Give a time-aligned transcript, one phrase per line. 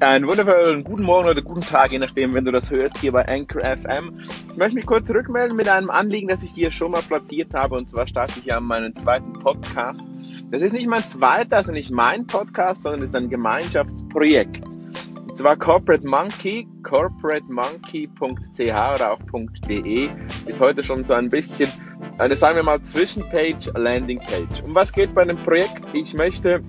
[0.00, 3.28] Einen wundervollen guten Morgen oder guten Tag, je nachdem, wenn du das hörst, hier bei
[3.28, 4.18] Anchor FM.
[4.50, 7.74] Ich möchte mich kurz zurückmelden mit einem Anliegen, das ich hier schon mal platziert habe.
[7.74, 10.08] Und zwar starte ich ja meinen zweiten Podcast.
[10.50, 14.64] Das ist nicht mein zweiter, also nicht mein Podcast, sondern es ist ein Gemeinschaftsprojekt.
[15.28, 19.20] Und zwar Corporate Monkey, corporatemonkey.ch oder auch
[19.68, 20.08] .de
[20.46, 21.70] ist heute schon so ein bisschen
[22.18, 24.62] eine, sagen wir mal, Zwischenpage, Landingpage.
[24.64, 25.82] Um was geht es bei einem Projekt?
[25.92, 26.60] Ich möchte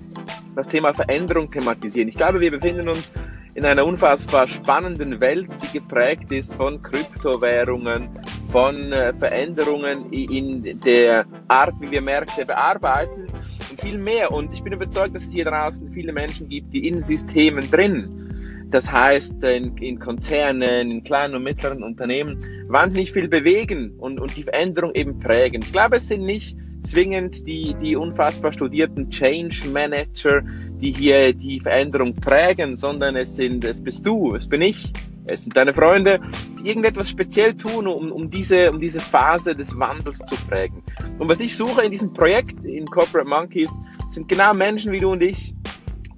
[0.54, 2.08] das Thema Veränderung thematisieren.
[2.08, 3.12] Ich glaube, wir befinden uns
[3.54, 8.08] in einer unfassbar spannenden Welt, die geprägt ist von Kryptowährungen,
[8.50, 13.28] von äh, Veränderungen in der Art, wie wir Märkte bearbeiten
[13.70, 14.30] und viel mehr.
[14.30, 18.21] Und ich bin überzeugt, dass es hier draußen viele Menschen gibt, die in Systemen drin
[18.72, 24.36] das heißt, in, in, Konzernen, in kleinen und mittleren Unternehmen wahnsinnig viel bewegen und, und
[24.36, 25.62] die Veränderung eben prägen.
[25.62, 30.42] Ich glaube, es sind nicht zwingend die, die unfassbar studierten Change Manager,
[30.80, 34.92] die hier die Veränderung prägen, sondern es sind, es bist du, es bin ich,
[35.26, 36.20] es sind deine Freunde,
[36.58, 40.82] die irgendetwas speziell tun, um, um, diese, um diese Phase des Wandels zu prägen.
[41.18, 45.12] Und was ich suche in diesem Projekt, in Corporate Monkeys, sind genau Menschen wie du
[45.12, 45.54] und ich,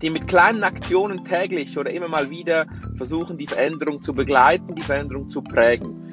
[0.05, 2.67] die mit kleinen Aktionen täglich oder immer mal wieder
[2.97, 6.13] versuchen, die Veränderung zu begleiten, die Veränderung zu prägen.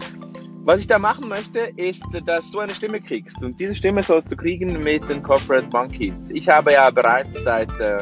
[0.63, 3.43] Was ich da machen möchte, ist, dass du eine Stimme kriegst.
[3.43, 6.31] Und diese Stimme sollst du kriegen mit den Corporate Monkeys.
[6.31, 7.99] Ich habe ja bereits seit, äh,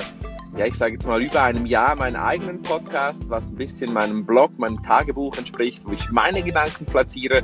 [0.58, 4.26] ja, ich sage jetzt mal über einem Jahr meinen eigenen Podcast, was ein bisschen meinem
[4.26, 7.42] Blog, meinem Tagebuch entspricht, wo ich meine Gedanken platziere.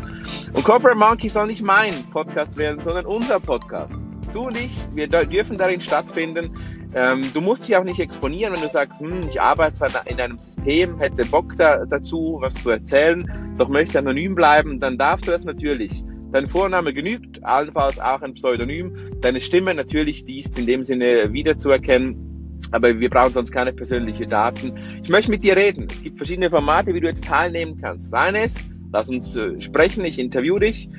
[0.53, 3.97] Und Corporate Monkeys soll nicht mein Podcast werden, sondern unser Podcast.
[4.33, 6.51] Du und ich, wir dürfen darin stattfinden.
[6.93, 10.39] Ähm, du musst dich auch nicht exponieren, wenn du sagst, hm, ich arbeite in einem
[10.39, 15.31] System, hätte Bock da, dazu, was zu erzählen, doch möchte anonym bleiben, dann darfst du
[15.31, 16.03] das natürlich.
[16.31, 18.93] Dein Vorname genügt, allenfalls auch ein Pseudonym.
[19.21, 22.59] Deine Stimme natürlich, die ist in dem Sinne wiederzuerkennen.
[22.71, 24.73] Aber wir brauchen sonst keine persönlichen Daten.
[25.01, 25.87] Ich möchte mit dir reden.
[25.89, 28.11] Es gibt verschiedene Formate, wie du jetzt teilnehmen kannst.
[28.11, 28.59] Das eine ist,
[28.91, 30.89] lass uns äh, sprechen, ich interview dich.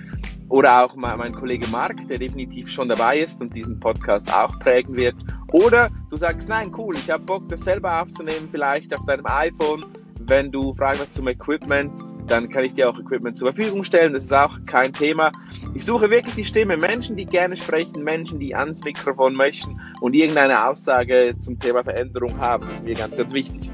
[0.49, 4.97] Oder auch mein Kollege Marc, der definitiv schon dabei ist und diesen Podcast auch prägen
[4.97, 5.17] wird.
[5.53, 9.85] Oder du sagst, nein, cool, ich habe Bock, das selber aufzunehmen, vielleicht auf deinem iPhone.
[10.19, 11.93] Wenn du Fragen hast zum Equipment,
[12.27, 14.13] dann kann ich dir auch Equipment zur Verfügung stellen.
[14.13, 15.31] Das ist auch kein Thema.
[15.75, 16.77] Ich suche wirklich die Stimme.
[16.77, 22.37] Menschen, die gerne sprechen, Menschen, die ans Mikrofon möchten und irgendeine Aussage zum Thema Veränderung
[22.39, 22.65] haben.
[22.65, 23.71] Das ist mir ganz, ganz wichtig.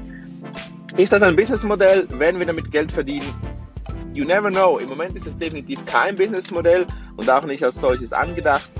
[0.95, 2.07] Ist das ein Businessmodell?
[2.19, 3.25] Werden wir damit Geld verdienen?
[4.13, 4.77] You never know.
[4.77, 6.85] Im Moment ist es definitiv kein Businessmodell
[7.17, 8.71] und auch nicht als solches angedacht.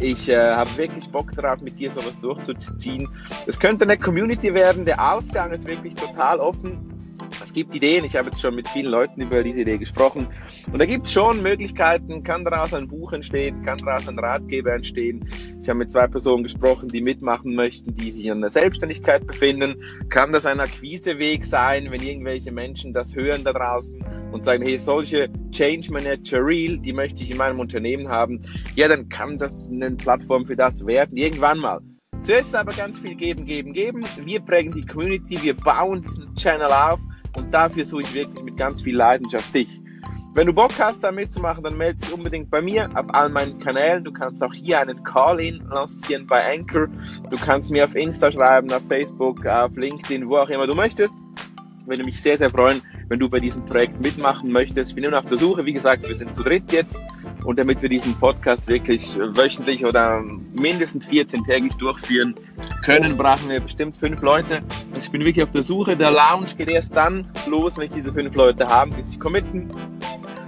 [0.00, 3.06] Ich äh, habe wirklich Bock darauf, mit dir sowas durchzuziehen.
[3.46, 4.86] Es könnte eine Community werden.
[4.86, 6.90] Der Ausgang ist wirklich total offen.
[7.44, 8.06] Es gibt Ideen.
[8.06, 10.28] Ich habe jetzt schon mit vielen Leuten über diese Idee gesprochen.
[10.72, 12.22] Und da gibt es schon Möglichkeiten.
[12.22, 15.22] Kann daraus ein Buch entstehen, kann daraus ein Ratgeber entstehen.
[15.60, 19.82] Ich habe mit zwei Personen gesprochen, die mitmachen möchten, die sich in der Selbstständigkeit befinden.
[20.08, 24.02] Kann das ein Akquiseweg sein, wenn irgendwelche Menschen das hören da draußen
[24.32, 28.40] und sagen, hey, solche Change Manager Real, die möchte ich in meinem Unternehmen haben.
[28.76, 31.16] Ja, dann kann das eine Plattform für das werden.
[31.16, 31.80] Irgendwann mal.
[32.22, 34.04] Zuerst aber ganz viel geben, geben, geben.
[34.24, 37.00] Wir prägen die Community, wir bauen diesen Channel auf
[37.36, 39.80] und dafür suche ich wirklich mit ganz viel Leidenschaft dich.
[40.32, 43.58] Wenn du Bock hast, da mitzumachen, dann melde dich unbedingt bei mir auf all meinen
[43.58, 44.04] Kanälen.
[44.04, 46.86] Du kannst auch hier einen Call-in lancieren bei Anchor.
[47.30, 51.14] Du kannst mir auf Insta schreiben, auf Facebook, auf LinkedIn, wo auch immer du möchtest.
[51.86, 54.92] Würde mich sehr, sehr freuen, wenn du bei diesem Projekt mitmachen möchtest.
[54.92, 55.66] Ich bin immer auf der Suche.
[55.66, 56.96] Wie gesagt, wir sind zu dritt jetzt.
[57.44, 60.22] Und damit wir diesen Podcast wirklich wöchentlich oder
[60.54, 62.36] mindestens 14-tägig durchführen
[62.84, 64.62] können, brauchen wir bestimmt fünf Leute.
[64.94, 65.96] Also ich bin wirklich auf der Suche.
[65.96, 69.68] Der Lounge geht erst dann los, wenn ich diese fünf Leute habe, die sich committen.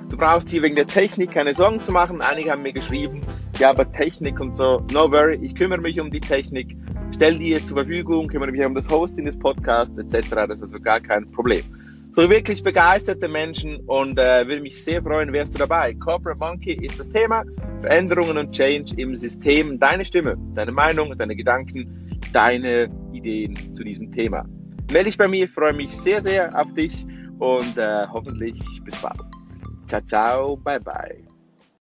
[0.09, 2.21] Du brauchst hier wegen der Technik keine Sorgen zu machen.
[2.21, 3.23] Einige haben mir geschrieben,
[3.59, 6.77] ja, aber Technik und so, no worry, ich kümmere mich um die Technik,
[7.13, 10.29] stelle die zur Verfügung, kümmere mich um das Hosting des Podcasts etc.
[10.31, 11.65] Das ist also gar kein Problem
[12.15, 15.95] so wirklich begeisterte Menschen und äh, würde mich sehr freuen, wärst du dabei.
[15.95, 17.43] Corporate Monkey ist das Thema.
[17.81, 19.79] Veränderungen und Change im System.
[19.79, 24.45] Deine Stimme, deine Meinung, deine Gedanken, deine Ideen zu diesem Thema.
[24.93, 27.07] Melde dich bei mir, freue mich sehr, sehr auf dich
[27.39, 29.21] und äh, hoffentlich bis bald.
[29.89, 31.32] Ciao, ciao, bye, bye.